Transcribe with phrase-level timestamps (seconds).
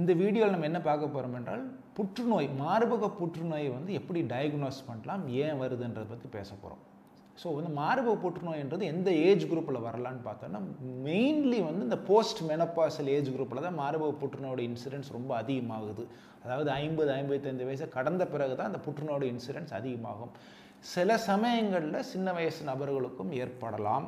[0.00, 1.64] இந்த வீடியோவில் நம்ம என்ன பார்க்க போகிறோம் என்றால்
[1.96, 6.82] புற்றுநோய் மார்பக புற்றுநோயை வந்து எப்படி டயக்னோஸ் பண்ணலாம் ஏன் வருதுன்றதை பற்றி பேச போகிறோம்
[7.40, 10.60] ஸோ வந்து மார்பக புற்றுநோய்ன்றது எந்த ஏஜ் குரூப்பில் வரலான்னு பார்த்தோன்னா
[11.06, 16.04] மெயின்லி வந்து இந்த போஸ்ட் மெனப்பாசல் ஏஜ் குரூப்பில் தான் மார்பக புற்றுநோயோட இன்சிடென்ஸ் ரொம்ப அதிகமாகுது.
[16.44, 20.32] அதாவது ஐம்பது ஐம்பத்தைந்து வயசு கடந்த பிறகு தான் அந்த புற்றுநோயோட இன்சிடென்ஸ் அதிகமாகும்.
[20.94, 24.06] சில சமயங்களில் சின்ன வயசு நபர்களுக்கும் ஏற்படலாம்.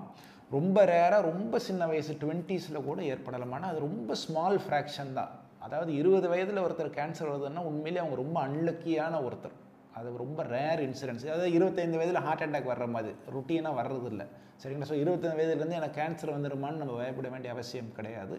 [0.56, 3.54] ரொம்ப ரேராக ரொம்ப சின்ன வயசு டுவெண்ட்டீஸில் கூட ஏற்படலாம்.
[3.58, 5.32] ஆனால் அது ரொம்ப ஸ்மால் ஃப்ராக்ஷன் தான்.
[5.66, 9.56] அதாவது இருபது வயதில் ஒருத்தர் கேன்சர் வருதுன்னா உண்மையிலே அவங்க ரொம்ப அன்லக்கியான ஒருத்தர்.
[9.98, 14.26] அது ரொம்ப ரேர் இன்சூரன்ஸ் அதாவது இருபத்தைந்து வயதில் ஹார்ட் அட்டாக் வர்ற மாதிரி ருட்டீனாக வர்றது இல்லை
[14.62, 14.88] சரிங்களா?
[14.90, 18.36] ஸோ இருபத்தைந்து வயதுலேருந்து எனக்கு கேன்சர் வந்துருமான்னு நம்ம பயப்பட வேண்டிய அவசியம் கிடையாது.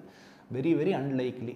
[0.55, 1.55] வெரி வெரி அன்லைக்லி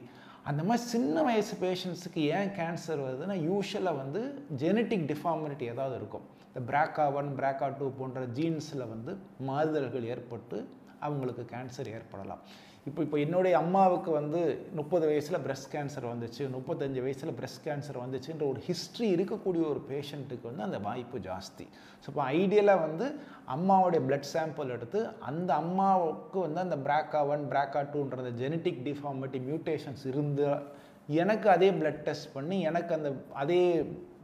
[0.50, 4.22] அந்த மாதிரி சின்ன வயசு பேஷண்ட்ஸுக்கு ஏன் கேன்சர் வருதுன்னா யூஸ்வலாக வந்து
[4.62, 6.26] ஜெனட்டிக் டிஃபார்மிலிட்டி ஏதாவது இருக்கும்.
[6.50, 9.14] இந்த பிராக்கா ஒன் பிராக்கா டூ போன்ற ஜீன்ஸில் வந்து
[9.50, 10.60] மாறுதல்கள் ஏற்பட்டு
[11.08, 12.44] அவங்களுக்கு கேன்சர் ஏற்படலாம்.
[12.88, 14.42] இப்போ இப்போ என்னுடைய அம்மாவுக்கு வந்து
[14.80, 20.46] முப்பது வயசில் பிரஸ்ட் கேன்சர் வந்துச்சு முப்பத்தஞ்சு வயசில் பிரஸ்ட் கேன்சர் வந்துச்சுன்ற ஒரு ஹிஸ்ட்ரி இருக்கக்கூடிய ஒரு பேஷண்ட்டுக்கு
[20.50, 21.66] வந்து அந்த வாய்ப்பு ஜாஸ்தி.
[22.02, 23.08] ஸோ இப்போ ஐடியலாக வந்து
[23.56, 29.42] அம்மாவுடைய பிளட் சாம்பிள் எடுத்து அந்த அம்மாவுக்கு வந்து அந்த பிராக்கா ஒன் பிராக்கா டூன்ற அந்த ஜெனட்டிக் டிஃபார்மிட்டி
[29.50, 30.46] மியூட்டேஷன்ஸ் இருந்து
[31.22, 33.10] எனக்கு அதே பிளட் டெஸ்ட் பண்ணி எனக்கு அந்த
[33.44, 33.62] அதே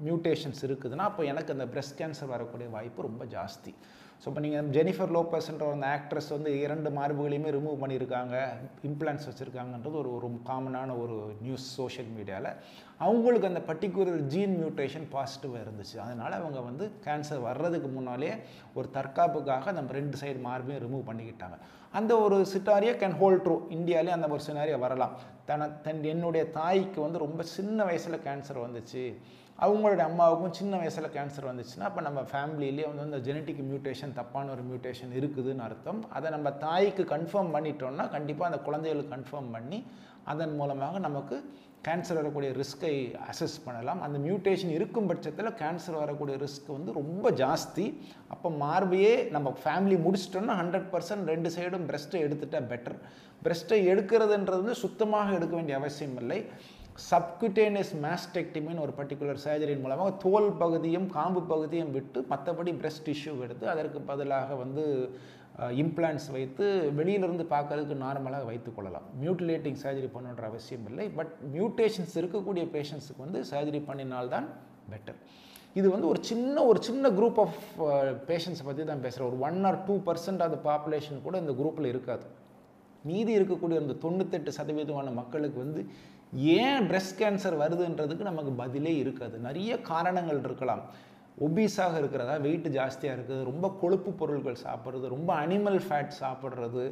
[0.07, 3.73] மியூட்டேஷன்ஸ் இருக்குதுன்னா அப்போ எனக்கு அந்த பிரஸ்ட் கேன்சர் வரக்கூடிய வாய்ப்பு ரொம்ப ஜாஸ்தி.
[4.23, 8.35] ஸோ இப்போ நீங்கள் ஜெனிஃபர் லோப்பஸ்ன்ற அந்த ஆக்ட்ரஸ் வந்து இரண்டு மார்புகளையுமே ரிமூவ் பண்ணியிருக்காங்க
[8.89, 11.15] இம்ப்ளான்ஸ் வச்சுருக்காங்கன்றது ஒரு ஒரு காமனான ஒரு
[11.45, 12.47] நியூஸ் சோஷியல் மீடியாவில்
[13.05, 15.97] அவங்களுக்கு அந்த பர்டிகுலர் ஜீன் மியூட்டேஷன் பாசிட்டிவாக இருந்துச்சு.
[16.05, 18.31] அதனால் அவங்க வந்து கேன்சர் வர்றதுக்கு முன்னாலே
[18.77, 21.57] ஒரு தற்காப்புக்காக நம்ம ரெண்டு சைடு மார்பையும் ரிமூவ் பண்ணிக்கிட்டாங்க.
[21.99, 25.15] அந்த ஒரு சிட்டாரியை கேன் ஹோல்ட் ட்ரூ இந்தியாவிலே அந்த ஒரு சினாரியை வரலாம்.
[25.45, 29.03] தன தன் என்னுடைய தாய்க்கு வந்து ரொம்ப சின்ன வயசில் கேன்சர் வந்துச்சு.
[29.59, 34.63] அவங்களுடைய அம்மாவுக்கும் சின்ன வயசில் கேன்சர் வந்துச்சுன்னா அப்போ நம்ம ஃபேமிலியிலே வந்து அந்த ஜெனட்டிக் மியூட்டேஷன் தப்பான ஒரு
[34.69, 35.99] மியூட்டேஷன் இருக்குதுன்னு அர்த்தம்.
[36.09, 39.79] அதை நம்ம தாய்க்கு கன்ஃபார்ம் பண்ணிட்டோம்னா கண்டிப்பாக அந்த குழந்தைகளுக்கு கன்ஃபார்ம் பண்ணி
[40.31, 41.37] அதன் மூலமாக நமக்கு
[41.87, 42.91] கேன்சர் வரக்கூடிய ரிஸ்க்கை
[43.31, 44.01] அசஸ் பண்ணலாம்.
[44.05, 47.85] அந்த மியூட்டேஷன் இருக்கும் பட்சத்தில் கேன்சர் வரக்கூடிய ரிஸ்க் வந்து ரொம்ப ஜாஸ்தி.
[48.33, 52.97] அப்போ மார்பையே நம்ம ஃபேமிலி முடிச்சிட்டோம்னா ஹண்ட்ரட் பர்சன்ட் ரெண்டு சைடும் பிரஸ்ட்டை எடுத்துட்டால் பெட்டர்
[53.45, 56.39] பிரஸ்ட்டை எடுக்கிறதுன்றது வந்து சுத்தமாக எடுக்க வேண்டிய அவசியம் இல்லை.
[57.09, 63.65] சப்குட்டேனியஸ் மேஸ்டெக்டிமின்னு ஒரு பர்டிகுலர் சர்ஜரியின் மூலமாக தோல் பகுதியும் காம்பு பகுதியும் விட்டு மற்றபடி பிரஸ்ட் டிஷ்யூ எடுத்து
[63.73, 64.83] அதற்கு பதிலாக வந்து
[65.81, 66.65] இம்ப்ளான்ஸ் வைத்து
[66.99, 71.05] வெளியிலிருந்து பார்க்கறதுக்கு நார்மலாக வைத்துக்கொள்ளலாம் மியூட்டிலேட்டிங் சர்ஜரி பண்ணுன்ற அவசியம் இல்லை.
[71.17, 74.47] பட் மியூட்டேஷன்ஸ் இருக்கக்கூடிய பேஷண்ட்ஸுக்கு வந்து சர்ஜரி பண்ணினால்தான்
[74.93, 75.19] பெட்டர்
[75.79, 77.59] இது வந்து ஒரு சின்ன ஒரு சின்ன குரூப் ஆஃப்
[78.29, 82.25] பேஷண்ட்ஸை பற்றி தான் பேசுகிறேன் ஒரு one or two percent of population கூட இந்த குரூப்பில் இருக்காது.
[83.09, 85.81] மீதி இருக்கக்கூடிய அந்த தொண்ணூத்தெட்டு சதவீதமான மக்களுக்கு வந்து
[86.59, 89.35] ஏன் பிரஸ்ட் கேன்சர் வருதுன்றதுக்கு நமக்கு பதிலே இருக்காது.
[89.47, 90.83] நிறைய காரணங்கள் இருக்கலாம்.
[91.37, 96.85] ஒபீஸாக இருக்கிறதா வெயிட் ஜாஸ்தியாக இருக்குது ரொம்ப கொழுப்பு பொருட்கள் சாப்பிட்றது ரொம்ப அனிமல் ஃபேட் சாப்பிட்றது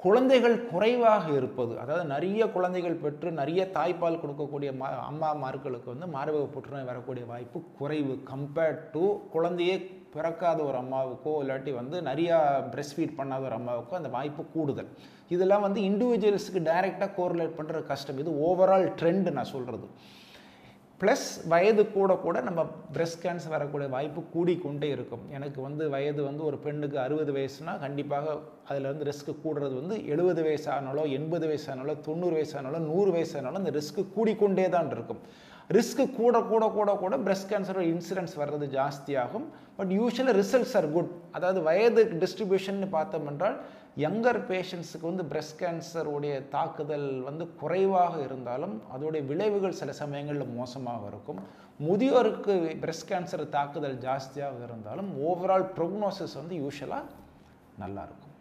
[0.00, 6.90] குழந்தைகள் குறைவாக இருப்பது அதாவது நிறைய குழந்தைகள் பெற்று நிறைய தாய்ப்பால் கொடுக்கக்கூடிய மா அம்மாமார்களுக்கு வந்து மார்பக புற்றுநோய்
[6.90, 8.14] வரக்கூடிய வாய்ப்பு குறைவு.
[8.32, 9.02] கம்பேர்ட் டு
[9.34, 9.74] குழந்தையே
[10.14, 12.36] பிறக்காத ஒரு அம்மாவுக்கோ இல்லாட்டி வந்து நிறையா
[12.74, 14.92] பிரெஸ்ட் ஃபீட் பண்ணாத ஒரு அம்மாவுக்கோ அந்த வாய்ப்பு கூடுதல்.
[15.28, 18.18] இதெல்லாம் வந்து இண்டிவிஜுவல்ஸுக்கு டைரெக்டாக கோரிலேட் பண்ணுற கஷ்டம்.
[18.18, 19.88] இது ஓவரால் ட்ரெண்டு நான் சொல்கிறது
[21.02, 22.60] ப்ளஸ் வயது கூட கூட நம்ம
[22.94, 25.24] பிரெஸ்ட் கேன்சர் வரக்கூடிய வாய்ப்பு கூடிக்கொண்டே இருக்கும்.
[25.36, 28.34] எனக்கு வந்து வயது வந்து ஒரு பெண்ணுக்கு அறுபது வயசுனா கண்டிப்பாக
[28.70, 34.04] அதில் வந்து ரிஸ்க்கு கூடுறது வந்து எழுபது வயசானாலோ எண்பது வயசானாலோ தொண்ணூறு வயசானாலோ நூறு வயசானாலும் அந்த ரிஸ்க்கு
[34.16, 35.22] கூடிக்கொண்டே தான் இருக்கும்.
[35.76, 39.48] ரிஸ்க்கு கூட கூட கூட கூட பிரெஸ்ட் கேன்சரோட இன்சிடென்ஸ் வர்றது ஜாஸ்தியாகும்.
[39.78, 43.58] பட் யூஸ்வலாக ரிசல்ட்ஸ் ஆர் குட் அதாவது வயது டிஸ்ட்ரிபியூஷன் பார்த்தோம் என்றால்
[44.04, 51.40] யங்கர் பேஷண்ட்ஸுக்கு வந்து பிரஸ்ட் கேன்சருடைய தாக்குதல் வந்து குறைவாக இருந்தாலும் அதோடைய விளைவுகள் சில சமயங்களில் மோசமாக இருக்கும்.
[51.86, 57.04] முதியோருக்கு பிரஸ்ட் கேன்சர் தாக்குதல் ஜாஸ்தியாக இருந்தாலும் ஓவரால் ப்ரொக்னோசிஸ் வந்து யூஸ்வலாக
[57.82, 58.34] நல்லாயிருக்கும்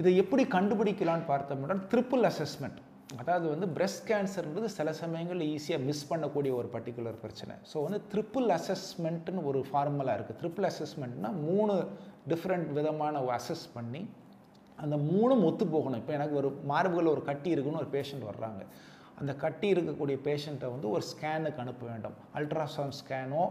[0.00, 2.80] இதை எப்படி கண்டுபிடிக்கலான்னு பார்த்தோம்னா ட்ரிப்புள் அசஸ்மெண்ட்
[3.20, 7.54] அதாவது வந்து பிரஸ்ட் கேன்சர்ன்றது சில சமயங்களில் ஈஸியாக மிஸ் பண்ணக்கூடிய ஒரு பர்டிகுலர் பிரச்சனை.
[7.70, 11.76] ஸோ வந்து ட்ரிப்புள் அசஸ்மெண்ட்டுன்னு ஒரு ஃபார்முலா இருக்குது ட்ரிப்புள் அசஸ்மெண்ட்னா மூணு
[12.32, 14.02] டிஃப்ரெண்ட் விதமான அசஸ் பண்ணி
[14.84, 18.62] அந்த மூணும் ஒத்து போகணும் இப்போ எனக்கு ஒரு மார்புகளில் ஒரு கட்டி இருக்குன்னு ஒரு பேஷண்ட் வர்றாங்க.
[19.20, 22.16] அந்த கட்டி இருக்கக்கூடிய பேஷண்ட்டை வந்து ஒரு ஸ்கேனுக்கு அனுப்ப வேண்டும்.
[22.38, 23.42] அல்ட்ராசவுண்ட் ஸ்கேனோ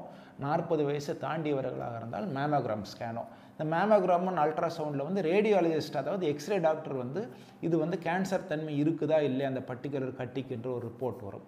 [0.44, 3.24] நாற்பது வயசை தாண்டியவர்களாக இருந்தால் மேமோகிராம் ஸ்கேனோ
[3.54, 7.22] இந்த மேமோகிராம் அல்ட்ராசவுண்டில் வந்து ரேடியாலஜிஸ்ட் அதாவது எக்ஸ்ரே டாக்டர் வந்து
[7.68, 11.46] இது வந்து கேன்சர் தன்மை இருக்குதா இல்லையா அந்த பர்டிகுலர் கட்டிக்குன்ற ஒரு ரிப்போர்ட் வரும்.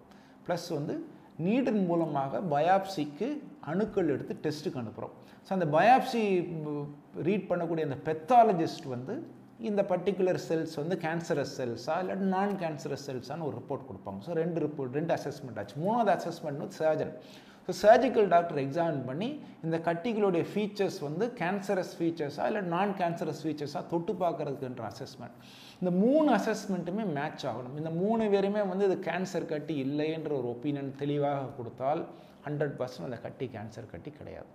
[0.48, 0.96] ப்ளஸ் வந்து
[1.46, 3.28] நீடின் மூலமாக பயாப்சிக்கு
[3.72, 5.14] அணுக்கள் எடுத்து டெஸ்ட்டுக்கு அனுப்புகிறோம்
[5.46, 6.22] ஸோ அந்த பயாப்சி
[7.28, 9.14] ரீட் பண்ணக்கூடிய அந்த பெத்தாலஜிஸ்ட் வந்து
[9.70, 14.20] இந்த பர்டிகுலர் செல்ஸ் வந்து கேன்சரஸ் செல்ஸா இல்லை நான் கேன்சரஸ் செல்ஸான்னு ஒரு ரிப்போர்ட் கொடுப்பாங்க.
[14.28, 15.76] ஸோ ரெண்டு ரிப்போர்ட் ரெண்டு அசஸ்மெண்ட் ஆச்சு.
[15.86, 17.14] மூணாவது அசஸ்மெண்ட் வந்து surgeon
[17.66, 19.28] so surgical doctor examine பண்ணி
[19.66, 25.36] இந்த கட்டிகளுடைய ஃபீச்சர்ஸ் வந்து கேன்சரஸ் ஃபீச்சர்ஸா இல்லை நான் கேன்சரஸ் ஃபீச்சர்ஸாக தொட்டு பார்க்கறதுக்குன்ற அசஸ்மெண்ட்
[25.82, 27.78] இந்த மூணு அசஸ்மெண்ட்டுமே மேட்ச் ஆகணும்.
[27.82, 32.02] இந்த மூணு பேருமே வந்து இது கேன்சர் கட்டி இல்லைன்ற ஒரு ஒப்பீனியன் தெளிவாக கொடுத்தால்
[32.48, 34.52] ஹண்ட்ரட் பர்சன்ட் அந்த கட்டி கேன்சர் கட்டி கிடையாது.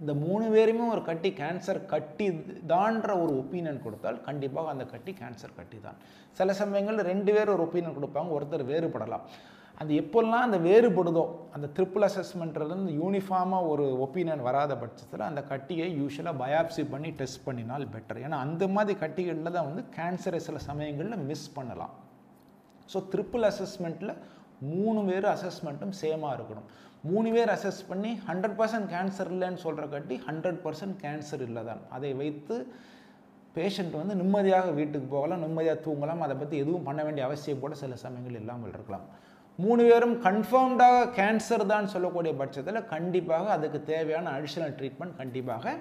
[0.00, 2.26] இந்த மூணு பேருமே ஒரு கட்டி கேன்சர் கட்டி
[2.72, 5.98] தான்ற ஒரு ஒப்பீனியன் கொடுத்தால் கண்டிப்பாக அந்த கட்டி கேன்சர் கட்டி தான்.
[6.38, 9.26] சில சமயங்களில் ரெண்டு பேர் ஒரு ஒப்பீனியன் கொடுப்பாங்க ஒருத்தர் வேறுபடலாம்.
[9.82, 11.22] அது எப்போல்லாம் அந்த வேறுபடுதோ
[11.56, 17.86] அந்த ட்ரிப்புள் அசஸ்மெண்ட்லேருந்து யூனிஃபார்மாக ஒரு ஒப்பீனியன் வராத பட்சத்தில் அந்த கட்டியை யூஸ்வலாக பயாப்சி பண்ணி டெஸ்ட் பண்ணினால்
[17.94, 21.94] பெட்டர் ஏன்னா அந்த மாதிரி கட்டிகளில் தான் வந்து கேன்சரை சில சமயங்களில் மிஸ் பண்ணலாம்.
[22.92, 24.14] ஸோ ட்ரிப்புள் அசஸ்மெண்ட்டில்
[24.72, 26.68] மூணு பேர் அசஸ்மெண்ட்டும் சேமாக இருக்கணும்.
[27.08, 31.82] மூணு பேர் அசஸ் பண்ணி ஹண்ட்ரட் பர்சன்ட் கேன்சர் இல்லைன்னு சொல்கிற கட்டி ஹண்ட்ரட் பர்சன்ட் கேன்சர் இல்லை தான்
[31.96, 32.56] அதை வைத்து
[33.56, 36.24] பேஷண்ட் வந்து நிம்மதியாக வீட்டுக்கு போகலாம் நிம்மதியாக தூங்கலாம்.
[36.26, 39.06] அதை பற்றி எதுவும் பண்ண வேண்டிய அவசியம் கூட சில சமயங்கள் இல்லாமல் இருக்கலாம்.
[39.58, 45.74] மூணு பேரும் கன்ஃபார்ம்டாக கேன்சர் தான் சொல்லக்கூடிய பட்சத்தில் கண்டிப்பாக அதுக்கு தேவையான அடிஷனல் ட்ரீட்மெண்ட் கண்டிப்பாக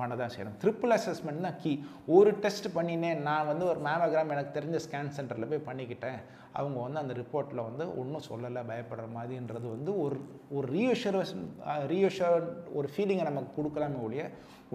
[0.00, 0.58] பண்ண தான் செய்யணும்.
[0.62, 1.72] ட்ரிபிள் அசஸ்மெண்ட் தான் கீ
[2.16, 6.20] ஒரு டெஸ்ட் பண்ணினேன் நான் வந்து ஒரு மேமோகிராம் எனக்கு தெரிஞ்ச ஸ்கேன் சென்டரில் போய் பண்ணிக்கிட்டேன்.
[6.58, 10.18] அவங்க வந்து அந்த ரிப்போர்ட்டில் வந்து ஒன்றும் சொல்லலை பயப்படுற மாதிரின்றது வந்து ஒரு
[10.56, 11.46] ஒரு ரீஅஷூரேஷன்
[11.92, 12.46] ரீஅஷூர்
[12.78, 14.24] ஒரு ஃபீலிங்கை நமக்கு கொடுக்கலாமே ஒழிய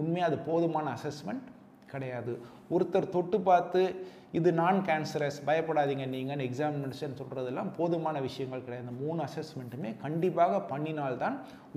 [0.02, 1.48] உண்மையாக அது போதுமான அசஸ்மெண்ட்
[1.92, 2.32] கிடையாது.
[2.74, 3.80] ஒருத்தர் தொட்டு பார்த்து
[4.38, 8.86] இது நான் கேன்சரஸ் பயப்படாதீங்க நீங்கன்னு எக்ஸாமினேஷன் சொல்கிறதெல்லாம் போதுமான விஷயங்கள் கிடையாது.
[8.86, 11.36] இந்த மூணு அசஸ்மெண்ட்டுமே கண்டிப்பாக பண்ணினால்தான்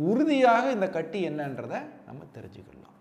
[0.09, 2.96] உறுதியாக இந்த கட்டி என்னன்றதை நம்ம தெரிஞ்சுக்கலாம்.